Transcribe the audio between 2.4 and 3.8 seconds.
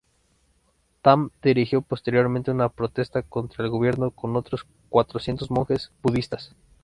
una protesta contra el